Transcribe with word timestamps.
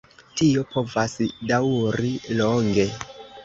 Tio 0.39 0.63
povas 0.75 1.19
daŭri 1.53 2.13
longe. 2.43 2.91